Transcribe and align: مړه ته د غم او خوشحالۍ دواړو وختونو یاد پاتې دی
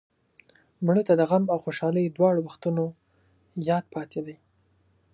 مړه 0.85 1.01
ته 1.07 1.13
د 1.19 1.21
غم 1.29 1.43
او 1.53 1.57
خوشحالۍ 1.65 2.05
دواړو 2.07 2.41
وختونو 2.45 2.83
یاد 3.69 3.85
پاتې 3.93 4.19
دی 4.25 4.35